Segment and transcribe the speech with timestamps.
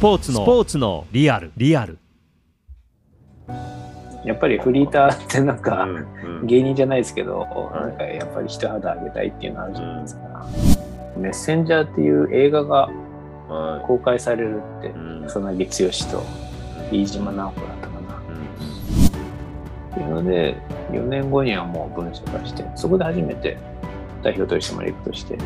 [0.00, 1.50] ポーツのスポーツのリアル。
[1.56, 1.98] リアル。
[4.24, 5.88] やっぱりフリーターってなんか、う
[6.44, 7.74] ん芸人じゃないですけど、い。
[7.74, 10.46] なんかやっぱり一肌あげたいっていうのあるじゃないですか。
[11.16, 12.88] メッセンジャーっていう映画が
[13.48, 15.26] は公開されるってい、うん。
[15.26, 16.24] 草薙剛と
[16.92, 18.18] 飯島直子だったかな。
[19.90, 20.56] っていうので、
[20.92, 23.56] 4年後にはもう文書化して、そこで初めて
[24.22, 25.36] 代表取締役として、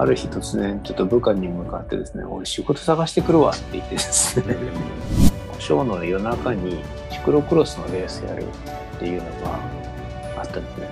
[0.00, 4.56] ある日突然ちょっと部下に向かってですね、俺仕事探してくるわって言ってですね、
[5.58, 8.46] ショーの夜中にシクロクロスのレースやるっ
[9.00, 9.58] ていうのが
[10.38, 10.88] あったんですね。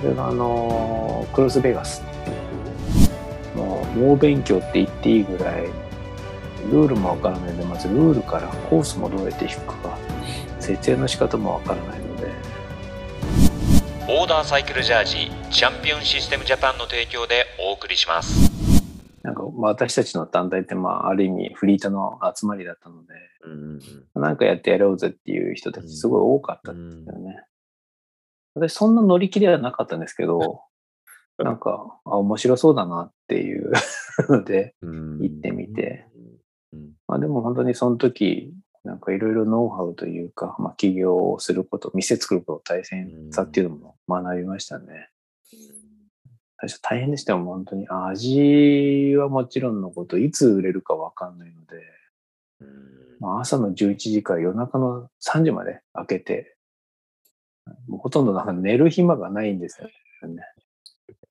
[0.00, 2.32] それがあのクロスベガスってい
[3.54, 5.66] う、もう猛勉強って言っていいぐらい、
[6.72, 9.96] ルールもわからないので、まずルールからコースもどうやって引くか、
[10.58, 11.99] 設営の仕方もわからない
[14.12, 18.50] オーダーサイクルジャージチャンピオンシステムジャパンの提供でお送りします。
[19.22, 23.80] なんかまあ私たちの団体ってまあある意味フリーターの集まりだったので、うん
[24.20, 27.44] なんかやってやろうぜっていう人たちすごい多かったんですよね。
[28.56, 30.60] 私そんな乗り気ではなかったんですけど、
[31.38, 33.70] なんか、あ、面白そうだなっていう
[34.28, 35.22] ので、うん。
[35.22, 36.06] 行ってみて、
[36.72, 36.90] うん。
[37.06, 38.52] まあでも本当にその時、
[38.84, 45.10] なんかいろいろノウハウというか、まあ起業をすること、店作ること大変さっていうのも学びましたね。
[46.60, 47.86] 最初大変でしたよ、本当に。
[47.88, 51.82] 味はもちろんのこと、いつ売れるかわかんないので、
[53.18, 56.56] まあ、朝の11時から夜中の3時まで開けて、
[57.86, 59.88] もうほとんどなんか寝る暇がないんですよ
[60.28, 60.44] ね。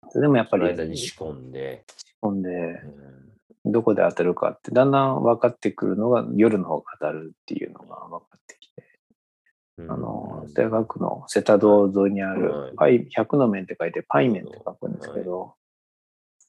[0.09, 1.83] それでもやっぱり間に仕込んで、
[2.21, 2.55] ほんで、う
[2.87, 3.28] ん
[3.65, 8.83] どこで当たるかって、だんだん分かってくるのが夜の方が当たるっていうのが分かってきて、
[9.79, 12.39] あの、大学の瀬田道沿いにあはい。
[12.39, 15.55] る、パイ、100の面って書いて、パイ面って書くんですけど、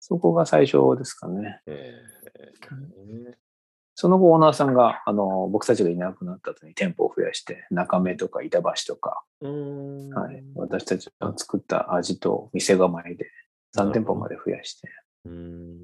[0.00, 1.60] そこが最初ですかね。
[1.66, 3.34] えー
[3.96, 10.08] その後、オーナーさんが、あの、僕たちがいなくなった後に店舗を増やして、中目とか板橋とか、うん。
[10.08, 13.26] はい、私たちの作った味と店構えで
[13.76, 14.88] 3店舗まで増やして、
[15.26, 15.78] うん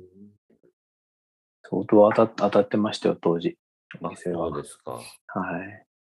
[1.70, 3.56] 相当当た当たってましたよ、当時。
[4.02, 4.10] あ。
[4.16, 4.92] そうですか。
[4.92, 5.02] はい。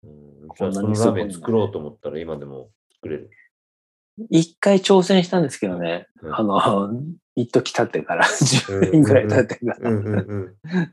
[0.03, 3.29] うんじゃあそのラーメン作ろうと思ったら今でも作れる？
[4.29, 6.89] 一回挑戦したんですけどね、うんあの、
[7.35, 9.89] 一時経ってから、10年ぐらい経ってから、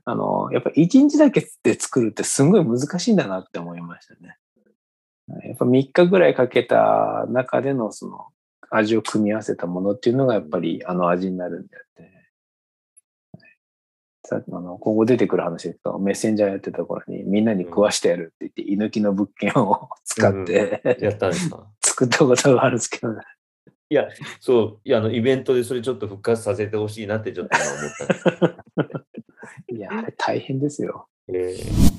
[0.05, 4.39] あの、やっぱり一日だけで作るってすんごい難しいんだなって思いましたね。
[5.45, 8.27] やっぱ3日ぐらいかけた中でのその
[8.71, 12.22] 味を組み合わせたものっていうのがやっぱりあの味になるんであって。
[14.25, 21.67] さあの今後出てくる話ですけど、メッセンジャーやってた頃にみんなに食わしてやるって言って、居抜きの物件を使って、やったんですか？
[21.83, 23.21] 作ったことがあるんですけどね。
[23.91, 24.09] いや、
[24.41, 29.05] そう、いや、あの、イベントでそれちょっと復活させてほしいなってちょっと今思ったんで
[29.69, 29.75] す。
[29.77, 31.09] いや、あれ大変ですよ。
[31.29, 31.93] えー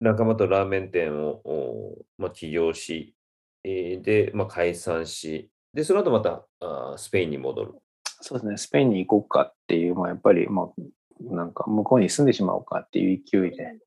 [0.00, 3.16] 仲間とラーメン店を、おまあ、起業し、
[3.64, 7.74] えーで、まあ、解散し、で、その後またあースペインに戻る。
[8.20, 13.78] そうですね、スペインに行こうかっていう、まあ、やっぱり、まあ、なんか向こうに住んでしまおうかっていう勢いで、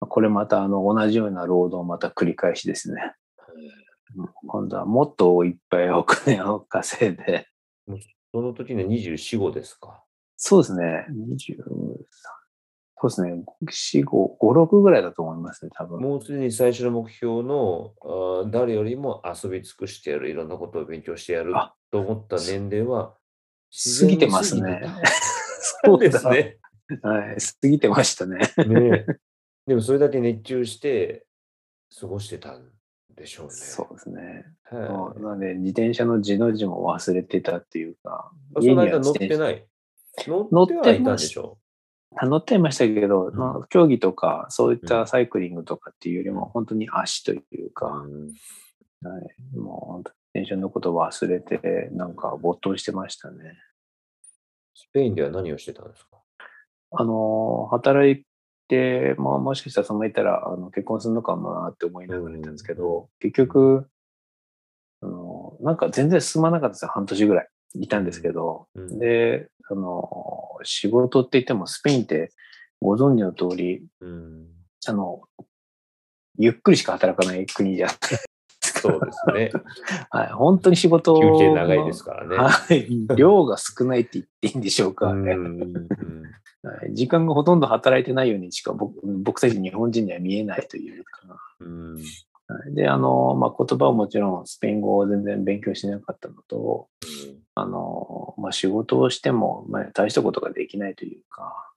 [0.00, 3.14] まあこれまたあの同じような労働をまた繰り返しですね。
[4.16, 4.28] うん。
[4.46, 7.48] 今度はもっといっぱいお金を 稼いで、
[8.32, 10.04] その時には24、5ですか？
[10.36, 11.64] そうですね、23、
[13.00, 16.00] そうですね、4、5、5、6ぐらいだと思いますね、多分。
[16.00, 17.92] もうすでに最初の目標の
[18.50, 23.16] 誰よりも遊び尽くしてやる、いろんなことを勉強してやるあと思った年齢は、
[24.00, 24.82] 過ぎてますね。
[25.84, 26.58] そうですね。
[27.02, 28.38] はい、過ぎてましたね。
[28.66, 29.28] ねえ
[29.66, 31.26] でもそれだけ熱中して
[32.00, 32.70] 過ごしてたん
[33.14, 33.52] でしょうね。
[33.52, 34.46] そうですね。
[34.64, 39.66] はいなので、自転車の字の字も忘れてたっていうか、あその間乗ってない。
[40.26, 41.58] 乗乗ってはいたんでしょ
[42.16, 47.70] あ乗ってはいましたけど、うんまあ競技とか、そういっうんたサイクリングとかっていうよりも、本当に足というう。
[47.70, 48.32] か、うん
[49.06, 53.58] はい、もう本当に電車のことを忘れて、なんか没頭してましたね。
[54.74, 56.18] スペインでは何をしてたんですか？
[56.92, 58.24] あの、働い
[58.68, 63.88] て、まあ、もしかしたらそのいたら、あの結婚するのかもなって思いながらいたんですけど、結局、
[65.02, 70.08] あの、なんか全然進まなかったですよ、半年ぐらいいたんですけど、うんで、あの、
[70.62, 72.30] 仕事って言ってもスペインって
[72.80, 74.46] ご存知の通り、うん、
[74.86, 75.22] あの、
[76.38, 77.90] ゆっくりしか働かない国じゃん。
[78.80, 79.50] そうですね。
[80.10, 82.36] はい、本当に仕事休の憩長いですからね。
[82.36, 85.36] はい、量が少ないって言っていいんでしょうか、ね
[86.90, 91.10] 時間がほとんど働いてないようにしか僕僕たち日本人には見えないというか。
[91.60, 91.94] うん。
[91.94, 92.00] は
[92.66, 92.74] い。
[92.74, 96.88] で、あの、まあ、言葉をもちろんスペイン語を全然勉強してなかったのと、
[97.54, 101.72] あの、まあ、仕事をしても、まあ、大したことができないというか、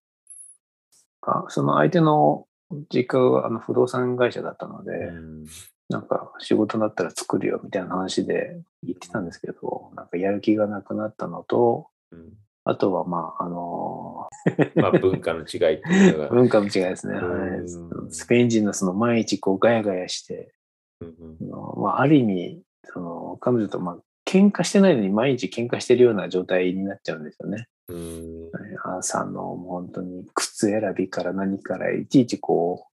[1.22, 2.48] あその相手の
[2.90, 5.46] 実家があの不動産会社だったので、うん
[5.92, 12.34] なんか仕事になったら作るよみたいな話で言ってたんですけど、なんかやる気がなくなったのと、うん
[12.64, 14.30] あとはまあ、あの
[14.76, 16.30] まあ、文化の違いっていうのが。
[16.36, 17.16] 文化の違いですね。
[17.16, 17.68] うんはい、
[18.12, 20.54] スペイン人のその毎日こうガヤガヤして、
[21.02, 23.98] うんうんまあ、ある意味、その彼女とまあ
[24.28, 27.68] 喧嘩してないのに毎日喧嘩してるような状態になっちゃうんですよね。
[27.90, 28.52] うん
[28.84, 32.91] 朝のもう本当に靴選びから何からいちいちこう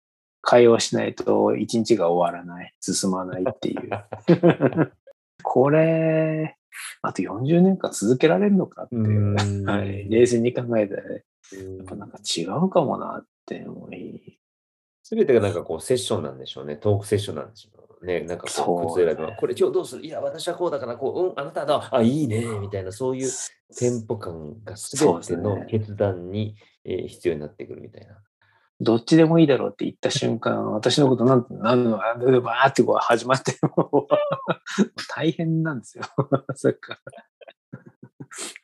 [0.44, 3.91] 会話しないと一日が終わらない、進まないっていう。
[5.43, 6.56] これ、
[7.02, 9.64] あと40年間続けられるのかっていう、うん。
[9.69, 11.20] はい、冷静に考えたら、や
[11.52, 11.81] うん。
[11.82, 14.38] っぱなんか違うかもなって思い、
[15.02, 16.76] すべてがなんかこうセッションなんでしょうね。
[16.76, 17.70] トークセッションなんでしょ
[18.00, 18.20] うね。
[18.20, 20.05] なんかこう、靴選びは、これ今日どうする？
[20.06, 23.31] いや、私はこうだから、こう、うん、あなただ、あ、いいね、みたいな、そういう
[23.79, 28.19] テンポ感がすべての決断に、えー必要になってくるみたいな。
[28.81, 34.15] どっちでもいいだろうって言った瞬間、私のことなんて、なんの、あでバーってこう始まって、もう
[35.09, 36.05] 大変なんですよ。
[36.55, 36.99] そっか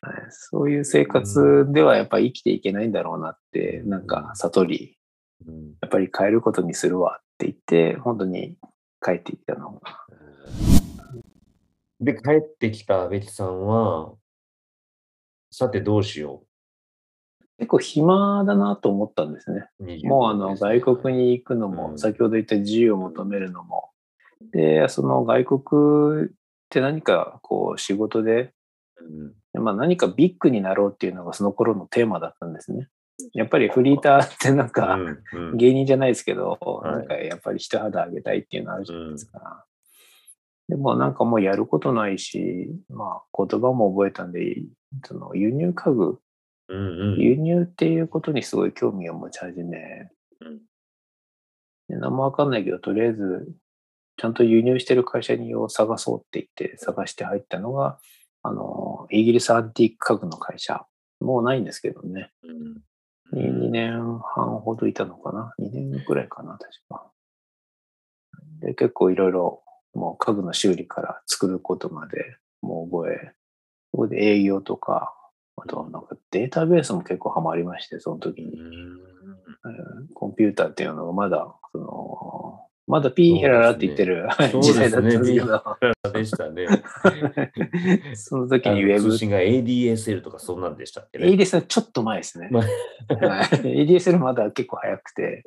[0.01, 4.99] はいそういう生活ではやっぱり生きていけないんだろうなって、なんか悟り、
[5.47, 8.59] うんやっぱり変えることにするわって言って、本当に
[9.03, 9.81] 帰っていったのが。
[12.01, 14.15] で、帰ってきた阿部さんは、
[15.51, 16.45] さてどうしよ
[17.61, 19.67] 結構暇だなと思ったんですね。
[19.79, 20.09] う。
[20.09, 21.21] もうあの外国に。
[21.21, 23.91] に行くのも、うん先ほど言った自由を求めるのも、
[24.53, 26.29] で、その外国っ
[26.71, 28.53] て何かこう仕事で、
[29.55, 32.89] うんまあ何かビッグになろうっていうのがその頃のテーマだったんですね。
[33.35, 34.97] やっぱりフリーターってなんか
[35.56, 39.67] 芸人じゃないですけど、いなんかやっぱり一肌上げたいっていうのあるじゃないですか。
[40.69, 44.63] でもなんかもうやることないし、まあ言葉も覚えたんで、
[45.05, 46.21] その輸入家具、
[46.70, 50.61] うんうん輸入っていうことにすごい興味を持ち始め、うん
[51.88, 53.52] で何もわかんないけど、とりあえず、
[54.17, 57.99] ちゃんと輸入してる会社にを探そうって言って探して入ったのが、
[58.43, 60.87] あの、イギリスアンティーク家具の会社。
[61.20, 62.31] もうないんですけどね。
[62.43, 62.82] うん
[63.32, 67.11] 2年半ほどいたのかな ?2 年くらいかな、確か。
[68.61, 69.62] で、結構いろいろ、
[69.94, 73.32] もう家具の修理から作ることまで、もう覚え、
[73.93, 75.14] そこで営業とか、
[75.56, 78.61] あとなんかデータベースも結構ハマりまして、その時に。
[78.61, 80.09] うん。
[80.15, 85.62] コンピューターっていうのがまだ、その、まだピーヘララって言ってる、そう時代だったんですけど、
[86.05, 86.67] うんでしたね。
[88.15, 91.27] その時にウェブ通、信が ADSL とかそんなんでしたっけね。
[91.31, 92.50] ADSL はちょっと前ですね。
[93.09, 95.44] ADSL まだ結構早くて、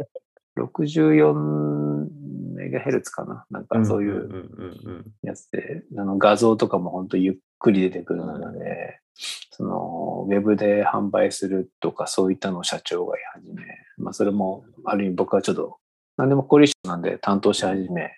[0.57, 2.07] 64
[2.56, 3.45] メガヘルツかな。
[3.50, 4.45] なんかそういう
[5.24, 9.00] やつで、あの画像とかも本当ゆっくり出てくるので、
[9.55, 13.63] そのウェブで販売するとかそういったのを社長が言い始め、
[13.97, 15.77] まあそれもある意味僕はちょっと
[16.17, 18.11] 何でも凝り性なんで担当し始め、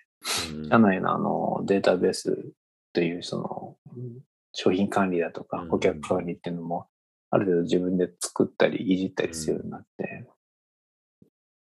[0.54, 0.68] うん。
[0.70, 2.52] 社内のあのデータベース
[2.94, 4.20] というそのうん
[4.58, 5.68] 商品管理だとかうん。
[5.68, 6.86] 顧客管理っていうのも
[7.30, 10.26] ある程度自分で作ったりいじったりするようになって、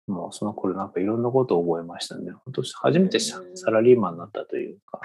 [0.06, 2.32] もうその頃なんかいろんなことを覚えましたね。
[2.44, 5.00] 本当初めてササラリーマンになったというか、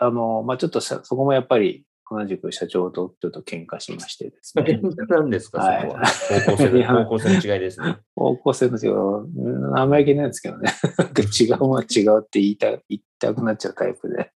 [0.00, 4.80] あの、まあちょっとさそこもやっぱり同じく社長とちょっと喧嘩しましてですね。
[5.08, 6.06] 何ですか、はいそこは。
[6.06, 7.98] 方向性の、 方向性の違いですね。
[8.14, 10.70] 方向性の違う、うん生意気なんですけどね。
[10.98, 14.32] なんか違うは違うって言いた言いたくなっちゃうタイプで。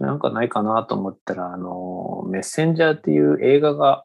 [0.00, 4.04] なんかないかなと思ったら、あの、メッセンジャーっていう映画が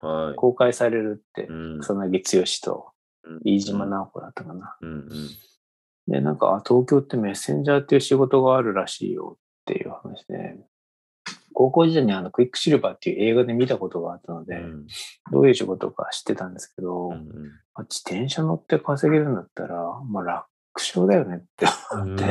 [0.00, 0.36] はい。
[0.36, 2.92] 公開されるって、うん草薙剛と
[3.24, 4.76] うん飯島直子だったかな。
[4.80, 5.08] うんうん
[6.08, 10.56] で、なんか、あ東京ってメッセンジャーっていう仕事があるらしいよっていう話で、
[11.56, 14.86] 高校時代にあの、クイックシルバーっていう映画で見たことがあったので、うん。
[15.32, 17.14] どういう仕事か知ってたんですけど、うん
[17.74, 22.24] まあ自転車乗って稼げるんだったら、まあ楽勝だよねって思って、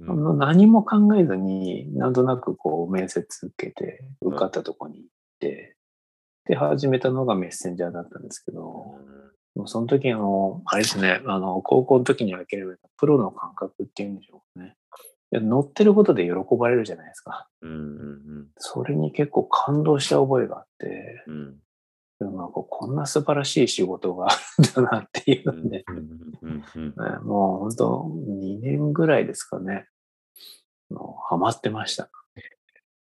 [0.00, 5.76] うん 何も考えずに、なんとなくこう面接受けて、受かったとこに行って、
[6.46, 8.98] で、始めたのがメッセンジャーだったんですけど、
[9.66, 14.76] その時あの、あれですね、あの、高校の時に諦めたプロの感覚っていうんでしょうかね。
[15.40, 17.48] 乗ってることで喜ばれるじゃないですか。
[17.62, 21.56] うんうんそれに結構感動した覚えがあって、うんうん
[22.18, 24.30] でもなんかこんな素晴らしい仕事があ
[24.62, 25.84] るんだなっていうので、
[27.22, 29.86] もう本当2年ぐらいですかね。
[30.88, 32.08] もうハマってました。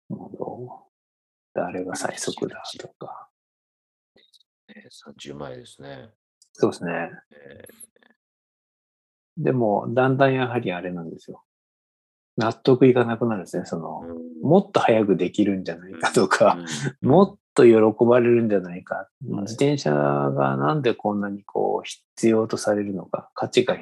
[0.10, 0.98] もう
[1.54, 3.30] 誰が最速だとか。
[4.70, 6.10] ね30前ですね。
[6.54, 7.12] そうですね。
[7.32, 7.68] え
[9.38, 11.44] でも、だんだんやはりあれなんですよ。
[12.38, 13.66] 納得いかなくなるんですね。
[13.66, 16.58] その、ーうんもっと早くできるんじゃないかとか、
[17.02, 19.08] うん もっと喜ばれるんじゃないか。
[19.22, 23.78] 自転車がなんでこんなにこう必要とされるのか、価値が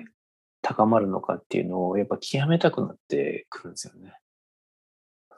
[0.62, 4.14] 高まるのかっていうのをやっぱ極めたくなってくるんですよね。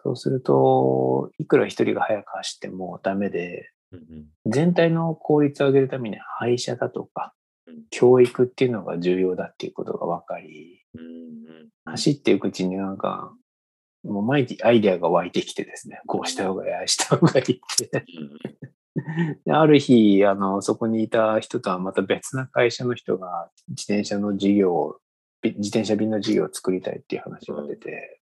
[0.03, 3.72] そうすると、いくら一人が速く走ってもダメで、
[4.46, 7.34] 全体の効率を上げるために配車だとか、
[7.89, 10.73] 教育っていうのが重要だっていうことが分かり、
[11.86, 13.34] 走っていくうちになんか、
[14.04, 18.06] もう毎日アイデアが湧いてきてですね、こうした方がいい、ああした方がいいって。
[19.46, 25.00] である日、あの、そこにいた人とはまた別な会社の人が自転車の事業を、
[25.44, 28.22] 自転車便の事業を作りたいっていう話が出て、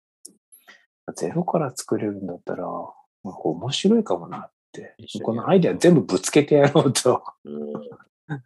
[1.16, 4.94] ゼロから作れるんだったら、まあ面白いかもなって。
[5.22, 7.22] このアイデア全部ぶつけてやろうと。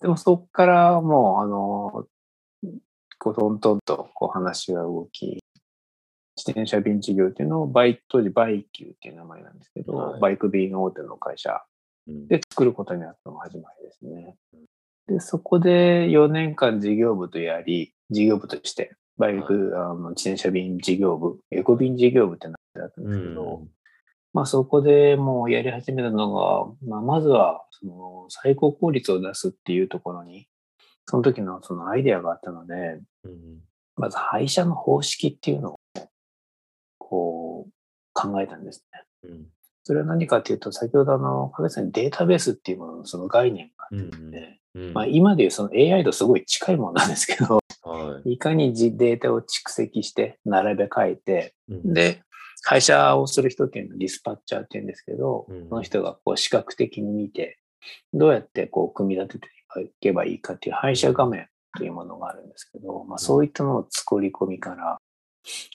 [0.00, 2.06] でもそこからもう、あの、
[3.24, 5.42] こうトントンとこう話が動き、
[6.36, 10.20] 自転車便事業っていうのをバイ、当時バイキューっていう名前なんですけど、はい。
[10.20, 11.62] バイク便大手の会社
[12.06, 14.36] で作ることになったのが始まりですね。
[15.06, 23.62] で、そこで4年間事業部とやり、事業部として、バイク、あの自転車便事業部、エコ便事業部ってなってたんですけど、
[24.34, 30.48] まあそこでもうやり始めたのが、まあまずはその最高効率を出すっていうところに、
[31.06, 33.00] その時のそのアイデアがあったので、
[33.96, 35.76] まず配車の方式っていうのを
[36.98, 37.70] こう
[38.12, 39.38] 考えたんですね。
[39.84, 44.60] それは何かっていうと、先ほどあの、影さんにデータベースっていうもののその概念があってね、
[44.94, 47.60] まあ今でいうその AI とすごい近いものなんですけど、
[48.24, 48.38] い。
[48.38, 52.22] かにじデータを蓄積して並べ替えて、で、
[52.62, 55.68] 会社をする人っていうのはディスパッチャーっていうんですけど、うん。
[55.68, 57.58] その人がこう視覚的に見て、
[58.14, 64.98] どうやってこう組み立てていけばいいかっていう配車画面というものがあるんですけど、まあそういったのを作り込みから、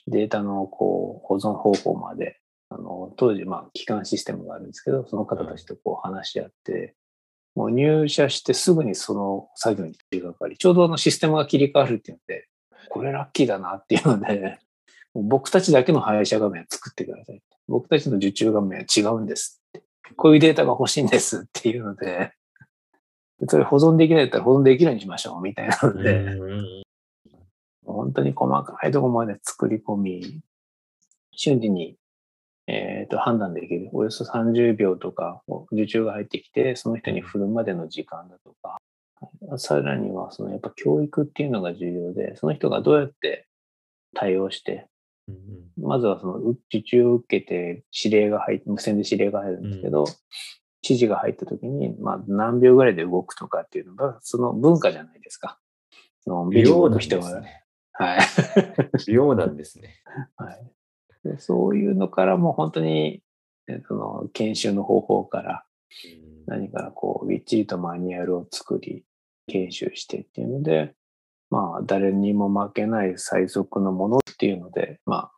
[0.07, 2.39] データのこう保存方法まで、
[2.69, 6.95] あの、当時まあ機関システムがあるんですけど、その方たちとこう話し合って、
[7.55, 12.47] もう入社してすぐにその作業に取り掛かり、ちょうどあのシステムが切り替わるっていうので、
[12.89, 14.59] これラッキーだなっていうので、
[15.13, 17.41] 僕たちだけの配車画面を作ってください。
[17.67, 19.83] 僕たちの受注画面は違うんですって。
[20.15, 22.33] こういうデータが欲しいんですっていうので、
[23.47, 26.35] それ保存できないんだったら保存できるようにしましょうみたいなので、
[27.85, 30.41] 本当に細かいところまで作り込み、
[31.31, 31.95] 瞬時に、
[32.67, 33.89] えーと判断できる。
[33.93, 35.41] およそ30秒とか
[35.71, 38.77] 受注が入ってきて、その人に振るまでの時間だとか、
[39.57, 43.47] さらにはそのやっぱ教育っていうのが重要で、その人がどうやって
[44.13, 44.87] 対応して、
[45.77, 50.05] まずはそのう受注を受けて指令が入って、無線で指令が入るんですけど、
[50.83, 55.59] 指示が入った時に、まあ何秒ぐらいで動くとかっていうのが、その文化じゃないですか。
[56.27, 57.41] のんびり動く人が、
[57.93, 58.19] はい。
[59.11, 60.01] 秒なんですね。
[60.35, 60.71] はい
[61.23, 61.39] で。
[61.39, 63.21] そういうのからもう本当に、
[63.67, 65.65] えその研修の方法から
[66.47, 69.05] 何からこう、びっちりとマニュアルを作り、
[69.47, 70.93] 研修してっていうので、
[71.49, 75.31] まあ、誰にも負けない最速のものっていうので、まあ、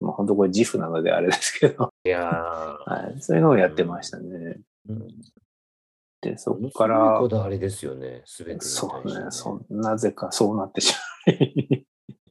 [0.00, 2.30] まあ、本当これ自負なのであれですけど、いやー
[2.90, 4.60] はい、そういうのをやってましたね。
[4.88, 5.08] うん。
[6.20, 10.94] で、そこからこ、だわりですよね、すべてに対してそうね、そなぜかそうなってし
[11.26, 11.86] まい。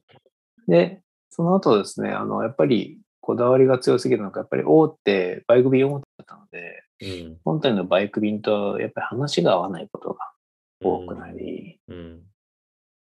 [0.68, 7.38] で、その後ですね、あの、やっぱりこだわりが強すぎるのか、やっぱり大手、バイク便大手だったので、うん。
[7.44, 10.32] 本体のバイク便とやっぱり話が合わないことが
[10.80, 12.22] 多くなり、うん。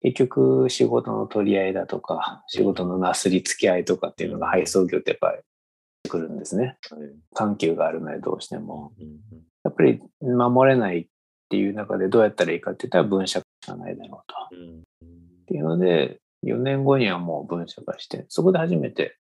[0.01, 5.39] 結局仕事の取り合いだとか、仕事のなすりつき合いとかっていうのが配送業ってやっぱり
[6.07, 6.77] 来るんですね。
[6.89, 6.99] はい
[7.33, 8.93] 緩急があるのでどうしても。
[8.99, 9.19] うん
[9.63, 11.07] やっぱり守れないっ
[11.49, 14.55] ていう中でどうやったらいいかって言ったら分社化しかないだろうと。
[14.55, 14.83] うん
[15.45, 19.17] っていうので、4年後にはもう分社化して、そこで初めて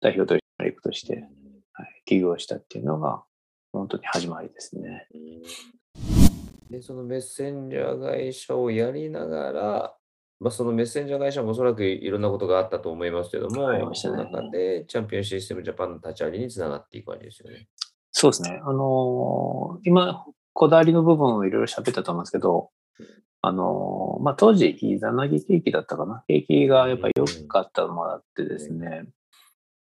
[0.00, 1.24] 代表取締役として、
[1.72, 3.22] はい、起業したっていうのが
[3.72, 5.06] 本当に始まりですね。
[6.68, 9.96] で、そのメッセンジャー会社をやりながら、
[10.40, 17.68] まあ、そのメッセンジャー会社もおそらくいろんなことがあったと思いますけども、ねその中でチャンピオンシステムジャパンの立ち上げにつながっていくわけですよね。
[18.10, 18.58] そうですね。
[18.64, 22.70] あのー今、こだわりの部分をいろいろ喋ったと思うんですけど、
[23.42, 26.24] あのーまあ、当時、イザナギ景気だったかな。
[26.26, 29.04] 景気がやっぱり良かったのもあってですね、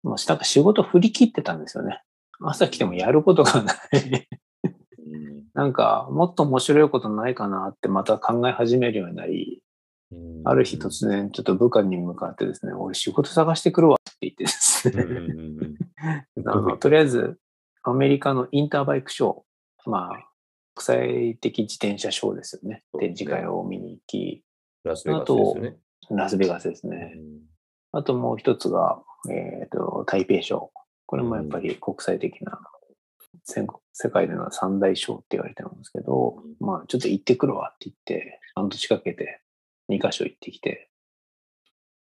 [0.01, 2.01] もうなんか仕事振り切ってたんですよね。
[2.41, 3.77] 朝来てもやることがない。
[5.53, 9.61] なんか、もっと面白いことないかなってまた考え始めるようになり、
[10.43, 15.05] ある日突然ちょっと部下に向かってですね、俺仕事探してくるわって言ってですね、
[16.45, 17.39] あのとりあえず
[17.83, 20.29] アメリカのインターバイクショー、まあ、
[20.75, 22.83] 国際的自転車ショーですよね。
[22.99, 24.43] 展示会を見に行き、
[24.83, 25.77] ラスベガスですよね。
[26.09, 27.17] ラスベガスですね。
[27.91, 30.67] あともう一つが、えっ、と、台北ショー。
[31.05, 32.59] これもやっぱり国際的な
[33.45, 39.41] 全国世界での三大賞って言われてるんですけど、まあちょっと行ってくるわって言って、半年かけて
[39.89, 40.89] 2カ所行ってきて、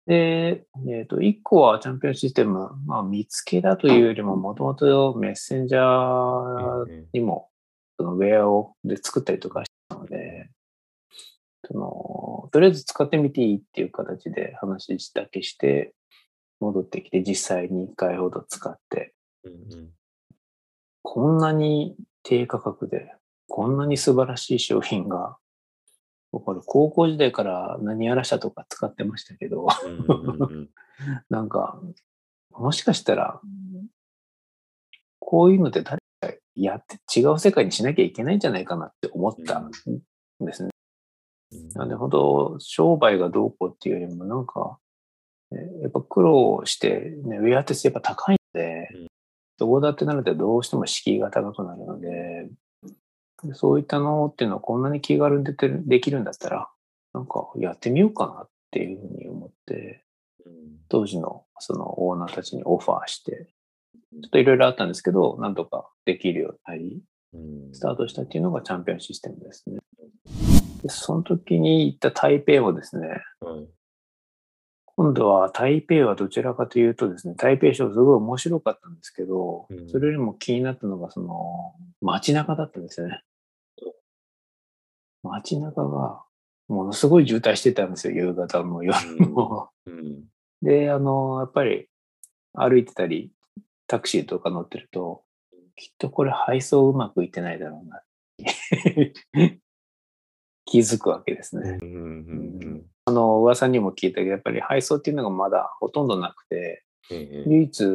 [0.07, 7.49] で、えっ、と、1個はチャンピオンシステム、まあ見つけたというよりも、もともとメッセンジャーにも、
[7.97, 10.49] そのウェアをで作ったりとかしたので、
[11.67, 15.93] その、とりあえず使ってみていいっていう形で話だけして、
[16.59, 19.13] 戻ってきて実際に1回ほど使って、
[19.43, 19.89] うんうん。
[21.01, 23.13] こんなに低価格で、
[23.47, 25.37] こんなに素晴らしい商品が、
[26.31, 29.67] 僕は高校時代から何やらしたとか使ってましたけど、
[31.29, 31.81] なんか、
[32.51, 33.41] もしかしたら、
[35.19, 39.71] こういうのって誰かやって違う世界にしなきゃいけないんじゃないかなって思ったん
[40.39, 40.69] ですね。
[41.51, 41.69] うん。
[41.69, 44.79] なんで、本当商売がどうこうっていうよりも、なんか、
[45.51, 49.07] えやっぱ苦労して、ね、ウェアってやっぱ高いのでうん、
[49.57, 52.34] どこだってなるとどうしても敷居が高くなるので、で
[53.53, 56.69] そういったのっていうのはこんなに気軽にでてるできるんだったら、
[57.13, 60.03] なんかやってみようかなっていうふうに思って、
[60.45, 60.53] うん。
[60.89, 63.49] 当時のそのオーナーたちにオファーして、
[64.21, 67.01] ちょっといろいろあったんですけど、なんとかできるようになり、
[67.33, 67.73] うん。
[67.73, 69.79] スタートしたっていうのがチャンピオンシステムですね。
[70.83, 73.07] でその時に行った台北もですね、
[73.39, 73.67] はい。
[74.97, 79.89] 今度は台北はどちらかというとですね、台北ショーすごい面白かったんですけど、うん。
[79.89, 83.21] それよりも気になったのがその街中だったんですよね。
[85.29, 86.23] 街中が
[86.67, 88.95] ものすごい渋滞してたんですよ、夕方も夜。
[89.29, 89.69] も。
[89.85, 90.23] うん。
[90.61, 91.87] で、あの、やっぱり
[92.53, 93.31] 歩いてたり、
[93.87, 95.23] タクシーとか乗ってると、
[95.75, 98.01] きっとこれ配送うまくいってないだろうな
[100.65, 101.77] 気づくわけですね。
[101.81, 107.85] うんうんあの、噂にも聞いたけど、やっぱり配送っていうのがまだほとんどなくて、ええ唯一、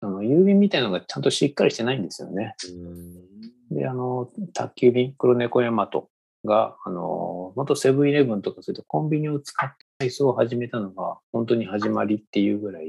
[0.00, 2.54] あの郵便みたいなのがちゃんとしっかりしてないんですよね。
[2.68, 3.76] うん。
[3.76, 6.08] で、あの、宅急便、黒猫ヤマト
[6.44, 12.86] が、あの、元セブンイレブンとかそういったコンビニを使って配送を始めたのが、本当に始まりっていうぐらい、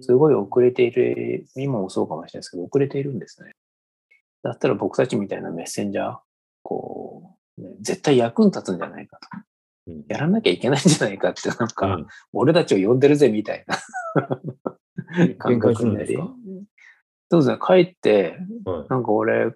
[0.00, 3.52] すごい遅れている、今もそうかもしれないですけど、遅れているんですね。
[4.42, 6.18] だったら僕たちみたいなメッセンジャー、
[6.62, 9.28] こう、ね絶対役に立つんじゃないかと。
[9.38, 9.44] うん
[10.08, 16.16] やらなきゃいけないんじゃないかって、なんか、うん俺たちを呼んでるぜみたいな感覚になり。
[17.30, 19.54] そうですね、帰って、はいなんか俺、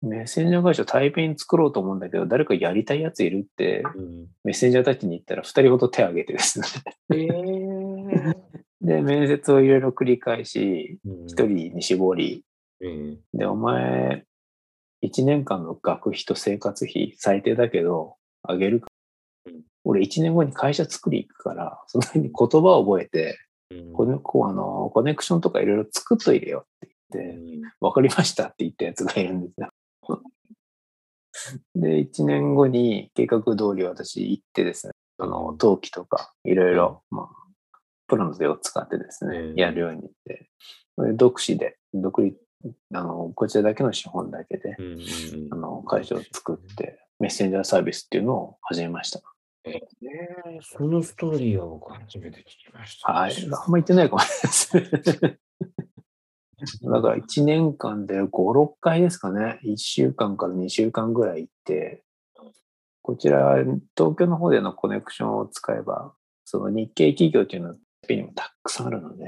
[0.00, 4.26] メッセンジャー会社台北に作ろうと思うんだけど、誰かやりたいやついるって、うん。
[4.44, 6.66] メッセンジャーたちに言ったら二人ほど手を挙げてですね。
[8.80, 11.26] で、面接をいろいろ繰り返し、うん。
[11.26, 12.44] 一人に絞り、
[12.80, 13.18] ええ。
[13.34, 14.24] で、お前、
[15.00, 18.86] 一年間の学費と生活費最低だけど、あげるか。
[19.46, 19.62] うん。
[19.82, 23.36] 俺一年後に会社作り行くから、その辺に言葉を覚えて、
[23.70, 23.92] うん。
[23.92, 29.67] このこうあのコネクションとかいろいろ作っといれよって言って、わかりましたって言ったやつがいるんですよ。
[31.74, 37.28] で、1年後に計画通り私行ってですね、あの、登記とかいろいろ、まあ、
[38.06, 40.50] プロの手を使ってですねう、んやるようになって、
[40.98, 42.36] で独自で、独立、
[42.94, 44.76] あの、こちらだけの資本だけで、
[45.50, 49.20] あの、会社を作って、メッセンジャーサービスっていうのを始めました。
[49.64, 53.12] ええそのストーリーは僕初めて聞きました。
[53.12, 53.32] はい。
[53.32, 55.38] あんま言ってないかもしれないです。
[56.82, 59.60] だから1年間で5、6回ですかね。
[59.64, 62.02] 1週間から2週間ぐらい行って、
[63.02, 63.56] こちら、
[63.96, 66.12] 東京の方でのコネクションを使えば、
[66.44, 69.24] その日系企業っていうのは、スペにもたくさんあるので、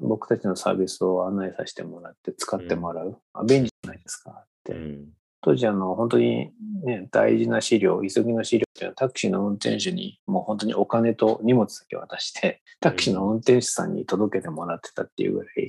[0.00, 3.20] 僕たちのサービスを案内させてもらって使ってもらう。
[3.32, 4.72] あ便利じゃないですかって。
[4.74, 5.08] うんうん
[5.44, 6.52] 当時あの本当に
[6.84, 15.66] ね、大事な資料、急ぎの資料っていうのはタクシーの運転手にもう本当にお金と荷物だけ渡して、タクシーの運転手さんに届けてもらってたっていうぐらい、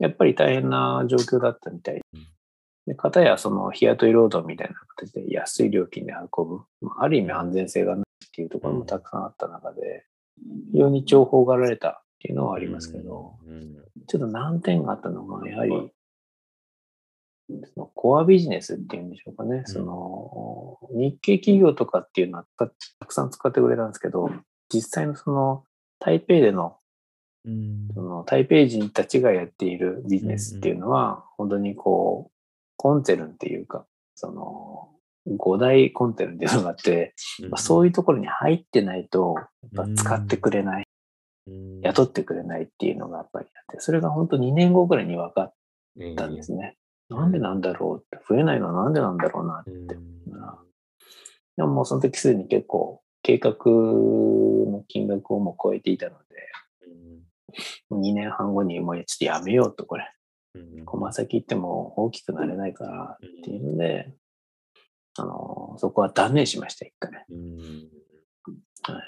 [0.00, 2.26] やっぱり大変な状況だったみたいうん。
[2.88, 10.04] で、かたやその日雇い労働みたいな形で安い料金で運ぶ、まあある意味安全性がないっていうところもたくさんあった中で、
[10.72, 13.76] 非常に重宝がられたっていうのはありますけど、うん。
[14.08, 15.92] ちょっと難点があったのが、やはり、
[17.48, 22.66] そのコアビジネスっていうんでしょうかね、その日系企業とかっていうのはた
[23.00, 24.30] たくさん使ってくれたんですけど、
[24.72, 25.64] 実際のその
[25.98, 26.76] 台北での
[27.44, 27.88] うん。
[27.94, 32.32] その台北人たちがやっているビジネスっていうのは、本当にこう、
[32.76, 34.88] コンツェルンっていうか、その、
[35.36, 37.14] 五大コンテルンっていうのがあって、
[37.48, 39.34] まあ、そういうところに入ってないと、
[39.74, 40.86] やっぱ使ってくれない、
[41.46, 41.80] うん。
[41.80, 45.54] 雇ってくれないっていうのがやっぱりあって、それが本当2年後ぐらいに分かっ
[46.16, 46.76] たんですね。
[47.14, 49.70] なんでなんだろうって、増えないのはなんでなんだろうなって。
[49.70, 50.12] うん
[51.54, 56.24] でももうその時すでに結構計画の金額をもう超えていたので、
[57.90, 60.10] 2年半後にもうちょっとやめようとこれ。
[60.54, 64.12] うん駒先行っても大きくなれないからっていうので、
[65.16, 67.10] あの、そこは断念しました、一回。
[67.30, 67.88] うん
[68.82, 69.02] はい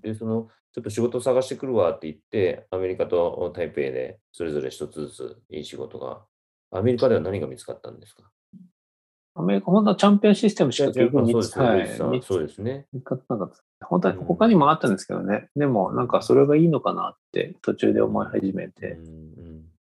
[0.00, 6.24] で、その、ちょっと仕事探してくるわって言って、アメリカと台北でそれぞれ一つずついい仕事が、
[6.70, 8.22] アメリカでは何が見つかったんですか？
[9.34, 12.86] アメリカ、本当はチャンピオンシステムしか結局見つそうですね、はルイスさんい見つそうですね。
[12.92, 13.86] 見つかってなかった。
[13.86, 15.48] 本当は他にもあったんですけどね。
[15.54, 19.06] でも、なんかそれがいいのかなって途中で思い始めうんて、うん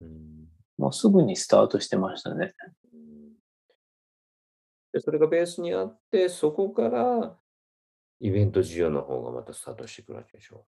[0.02, 2.56] うんもうすぐにスタートしてましたね。
[2.94, 3.02] うん
[4.94, 7.36] で、それがベースにあって、そこから
[8.20, 10.66] イベント需要の方がまたスタートしてくるわけでしょ？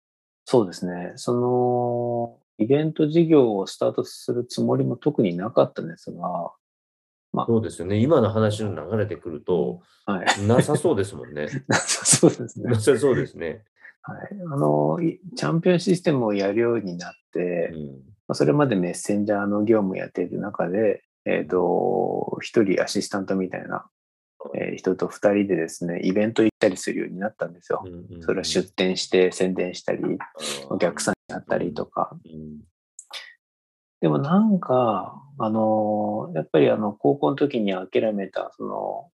[0.46, 1.12] そうですね。
[1.16, 6.52] その、イベント事業をスタートするつもりも特になかったんですが、
[7.32, 7.96] まそうですよね。
[7.96, 10.46] 今の話の流れてくると、あ、はい。
[10.46, 11.48] なさそうですもんね。
[11.72, 12.78] そうですねな。
[12.78, 13.64] さそうですね。
[14.02, 14.18] はい。
[14.52, 17.86] あの、いチャンピオンシステムをやるようになって、うん
[18.28, 23.86] まあそれまでメッセンジャーの業務やっている中で、えっ、と、一人アシスタントみたいな、
[24.54, 27.84] えー人と二人でですね、イベント行ったりするようになったんですよ。
[28.20, 30.18] それは出店して宣伝したり、
[30.68, 32.16] お客さんに会ったりとか。
[32.24, 32.60] うん
[34.00, 39.10] でもなんか、あの、やっぱりあの、高校の時に諦めた、その、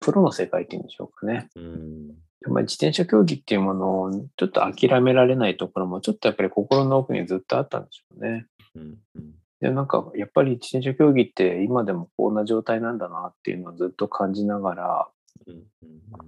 [0.00, 1.48] プロの世界っていうんでしょうかね。
[1.54, 2.14] うん
[2.48, 8.46] まあ、自転車競技っていうものをちょっと諦められないところもちょっとやっぱり心の奥にずっとあったんでしょうね。
[8.74, 8.82] うん
[9.16, 15.08] うんで、なんかやっぱり自転車競技って今でもこんな状態なんだなっていうのをずっと感じながら、
[15.46, 15.62] うんうん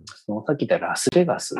[0.07, 1.55] そのさっき言ったラスベガス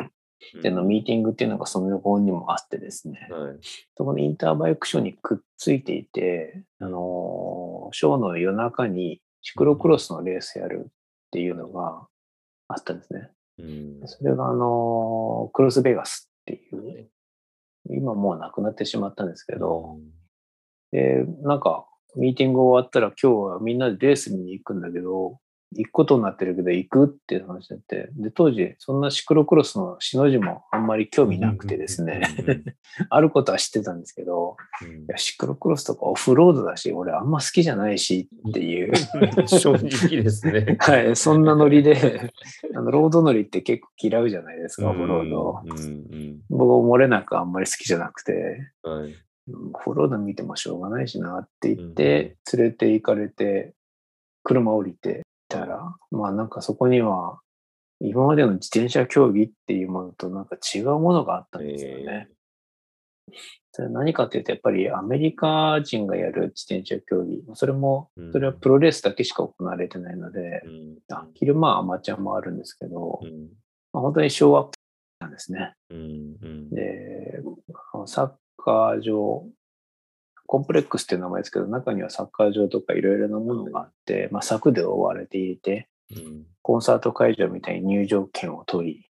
[0.61, 3.57] でのミーティングっていうのがその横にもあってですね、はい。
[3.95, 10.91] そこのインターバイクショーにくっついていて、あのーショーの夜中にシクロクロスのレースやるっ
[11.31, 12.07] ていうのが
[12.67, 13.29] あったんですね。
[13.57, 14.01] うん。
[14.05, 17.09] それがあのークロスベガスっていう、
[17.89, 19.97] 今もうなくなってしまったんですけど、
[20.91, 25.39] で、なんか、ミーティング終わったら今日はみんなでレース見に行くんだけど、
[25.75, 32.21] 行くことになってるけど行くっていう話になって、で、当時そんなシクロクロスのしの字もあんまり興味なくてですね、
[33.09, 35.03] あることは知ってたんですけど、うん。
[35.03, 38.93] いやシクロクロスとかオフロードだし、俺あんま好きじゃないしっていう、
[39.47, 40.77] 正直ですね。
[40.81, 42.31] はい、そんなノリで、
[42.75, 45.61] あのロード乗りって結構嫌うじゃないですか、オフロード。
[45.65, 45.83] うんう
[46.17, 46.41] ん。
[46.49, 49.15] 僕漏れなくあんまり好きじゃなくて、うんはい。
[49.73, 53.73] オフロード見てもしょうがないしなって言って、連れて行かれて、
[54.43, 57.39] 車降りてたら、まあなんかそこには、
[57.99, 62.29] 今までの自転車競技っていうものとなんか違うものがあったんですよね。
[63.71, 68.31] それは何かっていうと、やっぱりアメリカ人がやる自転車競技、それも、うん。
[68.31, 70.97] それはプロレースだけしか行われてないので、うん。
[71.11, 73.49] あ昼間はアマチュアもあるんですけど、うん。
[73.93, 74.71] まあ、本当にショーアップ
[75.19, 75.73] なんですね。
[75.89, 76.69] うんうん。
[76.71, 77.41] で、
[78.07, 79.45] サッカー場、
[80.49, 86.43] コンプレックスっていう名前ですけど、中にはサッカー場とかいろいろなものがあって、まあ、柵で覆われていて、うん。
[86.63, 89.09] コンサート会場みたいに入場券を取り、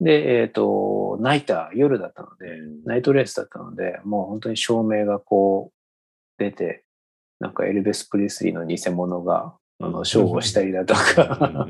[0.00, 2.84] で、えっ、と、ナイター、夜だったので、うん。
[2.84, 6.84] ナイトレースだったので、もう本当に照明がこう出て、
[7.40, 11.66] なんかエルベス・プリスリーの偽物が、あの、ショーをしたりだとか、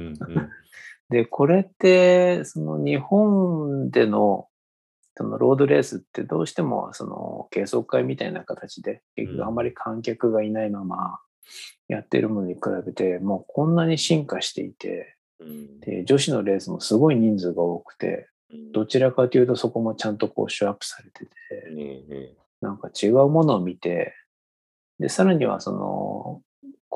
[1.08, 4.48] で、これって、その日本での、
[5.16, 11.18] そのロードレースってどうしてもその計測会みたいな形で、結局あんまり観客がいないまま
[11.88, 15.80] やってるものに比べて、もうこんなに進化していて、うん。
[15.80, 18.28] で、女子のレースもすごい人数が多くて、
[18.72, 21.30] どちらかというとそこもちゃんとこうシューアップされてて、
[22.60, 24.14] なんか違うものを見て、
[24.98, 26.42] で、さらにはその、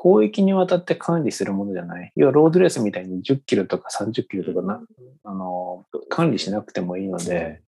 [0.01, 2.11] 広域にわたって管理するものじゃない。
[2.15, 4.81] 要はロードレースみたいに10キロとか30キロとかな、
[5.23, 7.61] あの、管理しなくてもいいので、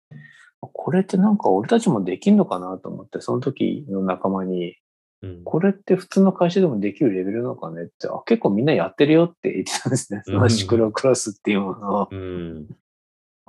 [0.67, 4.75] これってなんか俺たちもできんのかなと思って、その時の仲間に、
[5.21, 10.21] うんこれって普通の会社でもできるレベルなのかねって、あ、結構みんなやってるよって 言ってたんですね。
[10.25, 12.07] そのシクロクロスっていうものを。
[12.11, 12.67] うん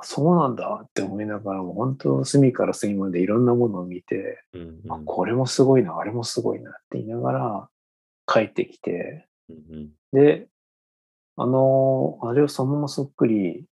[0.02, 7.68] そうなんだって思いながらも、本当隅から隅までいろんなものを見て、うんあ、これもすごいな、あれもすごいなって言いながら
[8.26, 10.48] 帰ってきて、うんで、
[11.36, 13.66] あの、あれをそのままそっくり、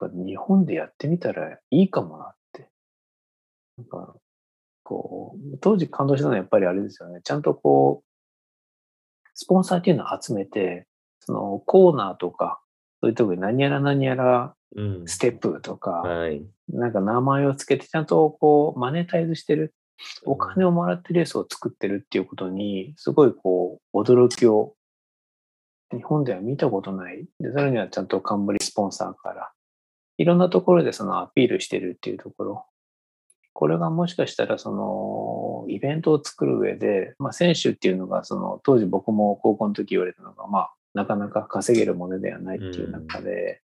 [0.00, 2.34] 日本でやってみたらいいかもな。
[3.78, 4.14] なんか、
[4.82, 7.20] こう、当時感動したのはやっぱりあれですよね。
[7.22, 10.86] ちゃんとこう、スポンサーっていうのを集めて、
[11.20, 12.60] そのコーナーとか、
[13.00, 19.74] そういうとこに何やら何やらうんステップとか、はいなんか名前をつけてちゃんとこうマネタイズしてる。
[20.24, 24.76] お金をもらってレースを作ってるっていうことに、すごいこう、驚きを、
[25.90, 27.26] 日本では見たことない。
[27.40, 29.50] で、さらにはちゃんと冠スポンサーから、
[30.16, 32.66] いろんなところでそのアピールしてるっていうところ。
[33.52, 43.62] これがもしかしたらその、イベントを作る上で、まあ、選手っていうのが、その、当時僕も高校の時言われたのが、まあ、なかなか稼げるものではないっていう中で、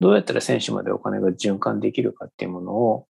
[0.00, 3.06] どうやったら選手までお金が循環できるかっていうものを、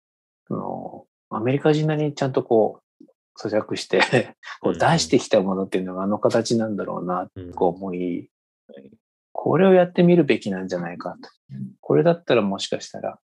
[0.48, 3.06] その、アメリカ人なりにちゃんとこう、
[3.40, 4.00] 咀嚼して、
[4.62, 7.54] こう出してきたものっていうのがあの形なんだろうな、うん。
[7.54, 8.30] こう思い、
[9.32, 11.30] これをやってみるべきなんじゃないかと。
[11.82, 13.20] これだったらもしかしたら、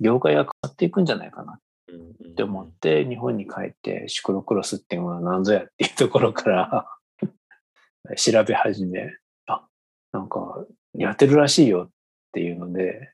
[0.00, 1.52] 業界が変わっていくんじゃないかな。
[1.52, 1.58] うん
[1.96, 6.88] って思って、日本に帰ってシクロクロスっていうものは何ぞやっていうところから
[8.16, 9.66] 調べ始め、あ、
[10.12, 11.90] なんかやってるらしいよっ
[12.32, 13.12] ていうので、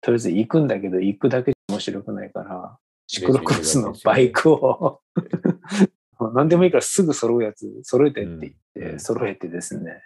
[0.00, 5.00] とりあえず行くんだけど行くだけじゃ面白くないから、シクロクロスのバイクを
[6.34, 10.02] 何でもいいからすぐ揃うやつ揃えてって言って、うん揃えてですね、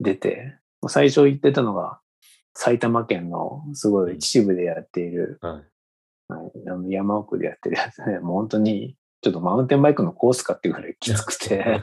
[0.00, 2.00] 出て、最初言ってたのが
[2.54, 5.71] 埼玉県のすごい秩父でやっているはい
[6.32, 11.80] はい、あの山奥でやってるやつね、もう本当に、ちょっとマウンテンバイクのコースかっていうぐらいきつくて、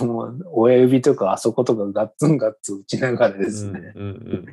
[0.00, 4.08] もう親指とかあそことかガッツンガッツン打ちながらですね、うんう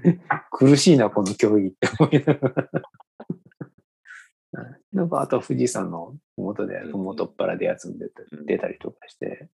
[0.09, 2.69] ん苦しいな、この競技って思いながら。
[4.63, 4.79] はい。
[4.91, 8.45] なんかあとは富士山の麓で、うん麓っ腹でやつに出てうん。
[8.45, 9.49] 出たりとかして、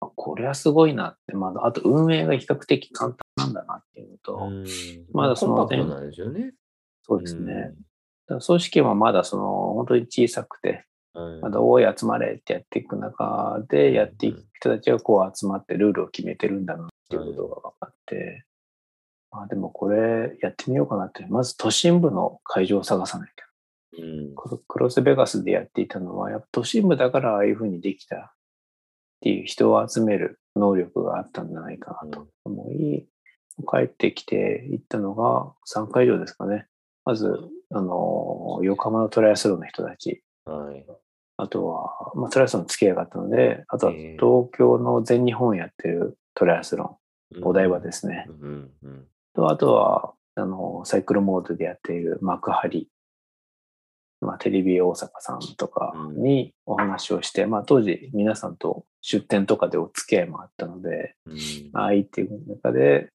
[0.00, 4.66] あこれはすごいなって、まあ、あと運営が比較的簡単なんだなっていうのと、うん。
[5.12, 6.54] まだそのコンパクトなんですよね。
[7.10, 7.54] そうですね。
[7.54, 7.74] だか
[8.34, 11.40] ら組織もまだその本当に小さくて、うん。
[11.40, 18.44] まだ大い集まれってやっていく中でやっていく人たちがこう集まってルールを決めてるんだなっていうことが分かって、
[19.32, 23.44] まあでもこれやってみようかなって、まず都心部の会場を探さないと。
[24.02, 24.34] うん
[24.68, 28.30] クロスベガスでやっていたのは、やっぱ都心部だからああいうふうにできたっ
[29.20, 33.08] ていう人を集める能力があったんじゃないかなと思い、
[33.68, 36.66] 帰ってきて行ったのが3会場ですかね。
[37.04, 37.32] まず、
[37.70, 40.84] あの、横浜のトライアスロンの人たち、はい。
[41.36, 44.18] あとは、まあ、トライアスロン付き合いがあったので、あとはええ。
[44.20, 46.98] 東京の全日本やってるトライアスロ
[47.34, 48.26] ン、お台場ですね。
[48.28, 52.88] うんうんと、あとは、あの、サイクルモードでやっている幕張、
[54.20, 61.36] まあ、テレビ大阪さんとかにお話をして、まあ、当時皆さんと出店とかでお付き合いもあったので、うん。
[61.72, 63.10] ああいっていう中で、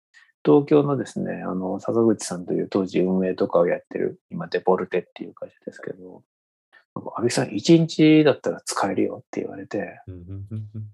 [0.45, 6.21] 東京のですね、あの、坂口さんという当時運営とかをやってる、今デポルテっていう会社ですけど、
[6.93, 10.25] 安倍さん1日だったら使えるよって言われて、うん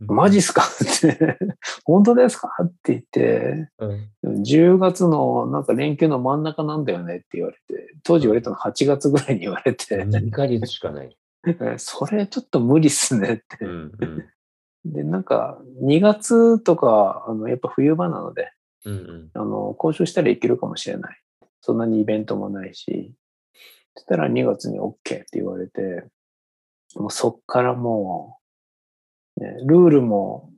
[0.08, 0.64] マジっすか？
[0.84, 1.38] って、
[1.84, 2.50] 本当ですか？
[2.64, 3.70] って言って、
[4.24, 4.42] うん。
[4.42, 11.16] 10月のなんか連休の真ん中なんだよねって言われて、当時言われたの8月ぐらいに言われて、2ヶ月しかない。
[11.46, 13.64] えそれちょっと無理っすねって。
[13.66, 14.26] うんうん。
[14.86, 18.52] で、なんか2月とか、あの、やっぱ冬場なので、
[18.86, 21.18] うんうんあの、交渉したらいけるかもしれない。
[21.62, 23.14] そんなにイベントもないし、
[23.96, 26.06] そしたら2月に OK って言われて、
[26.96, 28.40] もうそっからも
[29.38, 30.52] う、ね、ルールも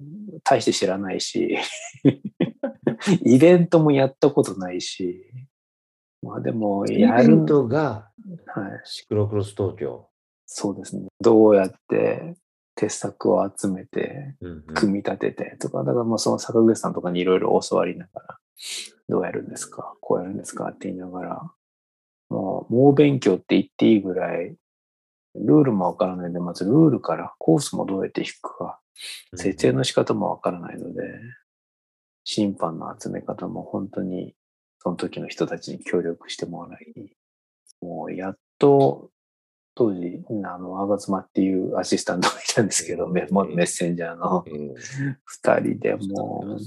[0.44, 1.58] 大して知らないし、
[3.26, 5.30] イベントもやったことないし、
[6.22, 8.10] まあでも、イやるベントが
[8.48, 10.08] はい、シクロクロス東京。
[10.46, 11.08] そうですね。
[11.20, 12.36] どうやって
[12.76, 14.74] 鉄作を集めて、うんうん。
[14.74, 18.38] 組み立ててとか、だからもうその坂口さんとかにいろいろ教わりながら、
[19.10, 21.52] どうやるんですかこうやるんですかって言いながら、
[22.30, 24.56] もう猛勉強って言っていいぐらい、
[25.36, 28.80] ルールもわからないので、まずルールからコースもどうやって引くか、
[29.36, 31.02] 設営の仕方もわからないので、
[32.24, 34.34] 審判の集め方も本当に
[34.80, 37.16] その時の人たちに協力してもらい、
[37.82, 39.10] もうやっと
[39.76, 44.74] 当時、あの、アガツマっていうアシスタントがいたんですけど、メッセンジャーのうん。
[45.26, 46.60] 二人でもう、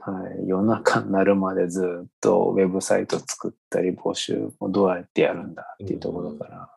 [0.00, 6.70] はい、夜中になるまでずっとウェブサイト作ったり募集もどうやってやるんだっていうところから、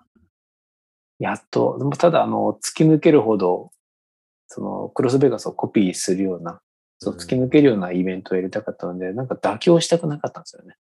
[1.18, 3.72] やっと、でもただあの、突き抜けるほど、
[4.48, 6.62] そのクロスベガスをコピーするような、
[7.00, 10.76] そう突き抜けるようなイベントをやりたかったので、なんか妥協したくなかったんですよね。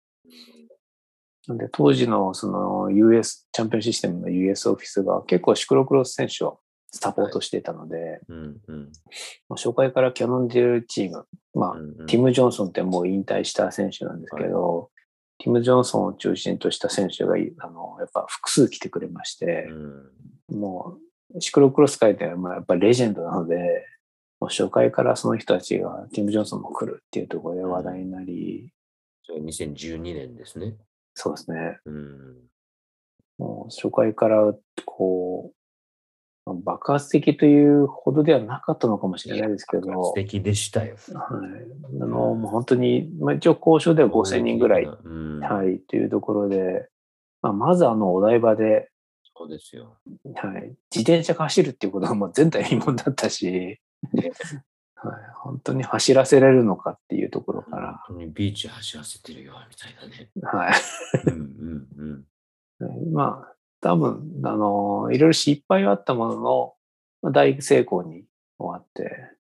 [1.48, 6.60] なんで当時のその US、チャンピオンシステムの US オフィスが結構シクロクロス選手を
[6.92, 8.80] サポートしていたので、うんうん。
[8.80, 8.86] も
[9.52, 12.06] う初回からキャノンデュールチーム、まあ、うんうん。
[12.06, 14.90] ティム・ジョンソンってもう引退した選手なんですけど、
[15.40, 19.68] ティム・ジョンソンを中心とした選手がいあのやっぱ複数来てくれまして、
[20.52, 20.60] うん。
[20.60, 20.98] も
[21.36, 23.58] うシクロクロス界ではまあやっぱレジェンドなので、
[24.40, 28.72] もう初回からその人たちがティム・ジョンソンも来るっていうところで話題になり、
[29.24, 30.76] それ2012年ですね。
[31.16, 32.36] そうですね、うん。
[33.38, 34.54] もう初回から
[34.86, 35.56] こう、
[36.46, 40.96] まあ爆発的というほどではなかったのかもしれないですけど、素敵でしたよ。
[41.14, 45.40] はい、あの、もう本当に、まあ、一応交渉では5000人ぐらい、うん。
[45.40, 46.90] はい、というところで、
[47.42, 48.90] まあ、まずあのお台場で、
[49.36, 49.98] そうですよ。
[50.36, 53.80] はい、自転車が走るっていうことがもう前代未聞だったし、
[55.04, 60.30] はい、本当に走らせられるのかっていうところから、本当にビーチ走らせてるよ、みたいなね。
[60.44, 60.74] はい、
[61.28, 62.26] うんうん
[62.80, 63.14] うん。
[63.14, 66.74] まあ、多分、あの、いろいろ失敗はあったものの、
[67.22, 68.24] まあ、大成功に
[68.58, 69.34] 終わって、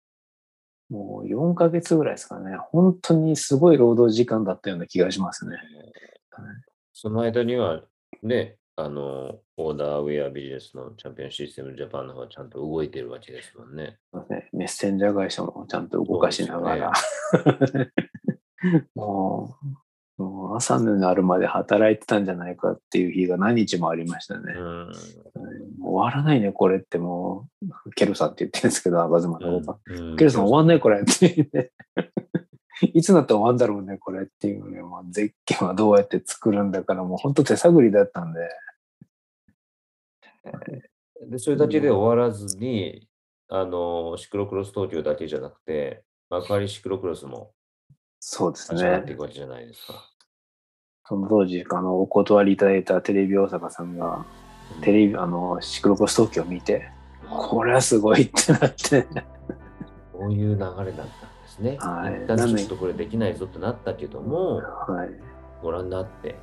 [0.89, 5.57] もう4ヶ月ぐらいですかね、本当にすごい労働時間だったような気がしますね。
[6.93, 7.81] その間には、
[8.23, 13.97] ね、あの、オーダーウェアビジネスのチャンピオンシステムジャパンの方はちゃんと動いてるわけですもんね。
[14.29, 16.93] ねメッセンジャー会社もちゃんと動かしながら、
[18.95, 19.55] も
[20.17, 24.53] う、もう朝のなるまで働いてたんじゃないかっていう日が何日もありましたね。
[24.55, 24.91] うん。
[25.83, 27.47] 終わらないね、これっても
[27.85, 29.79] う、ケルさんって言ってるんですけど、アバズマのこと。
[29.93, 31.71] うんケルさん終わんないこれって言って。
[32.93, 34.81] いつになったら終わんだろうね、これっていうね。
[34.81, 38.39] もうゼッケンはどうやって作るんだから、もう本当手探りだったんで。
[41.29, 43.07] で、それだけで終わらずに、
[43.47, 47.53] あの、シクロクロス東京だけじゃなくて、幕張シクロクロスも
[48.19, 49.15] そうですねってい。
[49.15, 50.07] くわけじゃないですか。
[51.05, 54.25] その当時、あの、お断りいただいたテレビ大阪さんが、
[54.81, 56.89] テレビ、あの、シクロクロス東京を見て、
[57.29, 59.07] これはすごいってなって、
[60.13, 61.07] こういう流れだったんで
[61.47, 61.77] すね。
[61.79, 65.09] はい一旦ちょっとこれできないぞってなったけども、はい。
[65.63, 66.35] ご覧になって、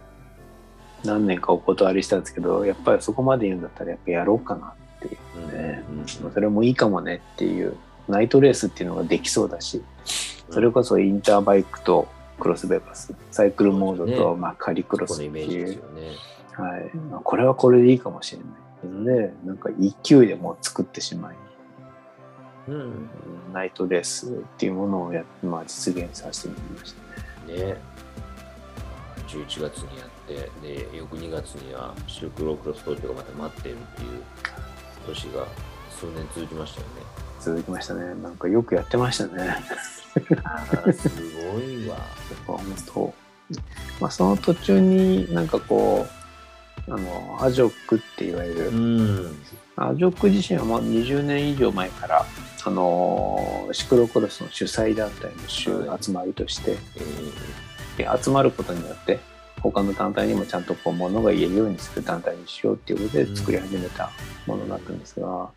[1.04, 5.18] 何年かお断りしたんですけど、やっぱりそこまで言うんだったらやっぱやろうかなっていう。
[5.36, 7.76] うんねうんそれもいいかもねっていう、
[8.08, 9.82] ナイトレースっていうのができそうだし、
[10.50, 12.08] それこそインターバイクと
[12.38, 16.12] クロスベーパス、サイクルモードと、ねまあ、カリクロスっていうね。
[16.52, 21.36] はいまあ、これはこれでいいかもしれないで、なんか勢いでもう作ってしまい、
[22.68, 22.74] うん。
[22.74, 23.08] うん
[23.52, 26.94] ナイトレースっていうものをや、まあ、実現させてみまし
[27.46, 27.56] たね。
[27.56, 27.76] ね。
[29.26, 34.22] 11月にやって、で、翌2月にはシルクロークロス東京がまた待っているっていう
[35.06, 35.46] 年が
[35.90, 36.92] 数年続きましたよね。
[37.40, 38.14] 続きましたね。
[38.22, 39.56] なんかよくやってましたね。
[40.92, 41.08] す
[41.52, 41.96] ごいわ。
[42.46, 43.14] 本当。
[44.00, 46.06] まあ、その途中になんかこ
[46.88, 49.42] う、あの、アジョックっていわゆる、うん。
[49.76, 52.26] アジョック自身はもう20年以上前から、
[52.68, 56.76] あのシクロクロスの主催団体の集はい集まりとして、
[57.96, 59.20] えで集まることによって
[59.62, 64.10] 他の団体にもちゃんとこう物が言えるようにする団体にしようっていうことで作り始めた
[64.46, 65.50] ものだったんですが、ま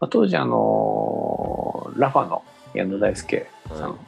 [0.00, 2.42] あ、当時あのラファの
[2.74, 3.98] 矢野大輔ーさん、はい。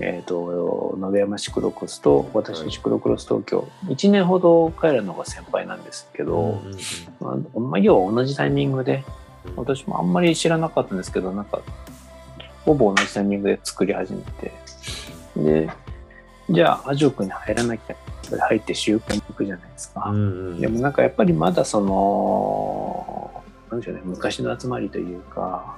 [0.00, 6.76] えっ、と鍋山シクロクロスと私はいシクロクロス東京、1年ほど彼らの方が先輩なんですけど、うんうん
[7.20, 9.04] まあまあ、要は同じタイミングで
[9.46, 11.60] うん私もあんまり知らなかったんですけどなんか
[12.64, 14.52] ほぼ同じタイミングで作り始めて。
[15.36, 15.70] で
[16.50, 17.94] じゃあアジョクに入らなきゃ
[18.36, 20.20] 入って習慣に行くじゃないですか、うんう
[20.54, 20.60] ん。
[20.60, 25.76] でもなんかやっぱりまだそのなんでしょうね昔の集まりというか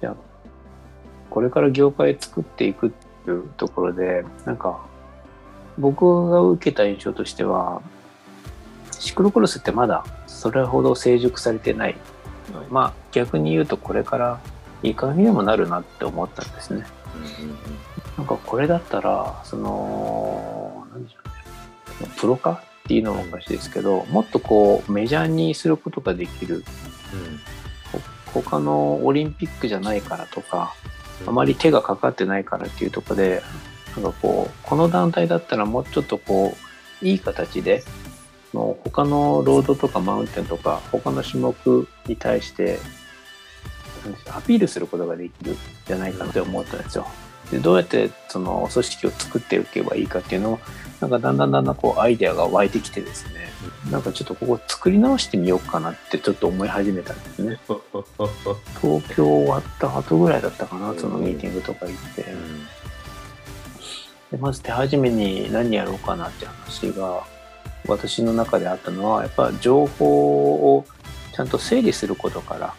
[0.00, 0.16] じゃあ
[1.30, 2.90] これから業界作っていくっ
[3.24, 4.78] ていうところでなんか
[5.78, 7.82] 僕が受けた印象としては
[8.98, 11.96] シクロクロスってまだそれほど成熟されてない。
[12.54, 12.66] はい。
[12.70, 14.40] まあ逆に言うとこれから
[14.82, 16.86] いい感じにもなるなって思ったんですね。
[17.14, 17.56] うんうん。
[18.16, 21.34] なんかこれだったらそのなんでしょうね
[22.16, 26.64] プロ化っていうのもおかしいですけどもっとこうメジャーにすることができる。
[28.32, 30.74] ほ他のオリンピックじゃないからとか
[31.22, 31.28] うん。
[31.28, 33.42] あまり手がかかってないからっていうところで
[33.96, 36.54] なんかこうこの団体だったらもうちょっとこ
[37.02, 37.82] ういい形で
[38.52, 42.78] もう他のロードとかマウンテンとか他の種目に対して
[44.30, 45.56] アピールすることができるん
[45.86, 47.06] じゃないかなって思ったんですよ。
[47.50, 50.58] でどうやってその組織を作っていけばいいかっていうのを
[51.00, 53.46] なんかだんだんだんだんこうアイデアが湧いてきてですね
[53.90, 57.58] なんかちょっとここ作り直してみようかなってちょっと思い始めたんですね。
[58.80, 62.24] 東京終わった後ぐらいだったかな、そのミーティングとか行って。
[64.30, 67.24] でまず手始めに何やろうかなって話が
[67.86, 70.84] 私の中であったのはやっぱ情報を
[71.32, 72.74] ちゃんと整理することから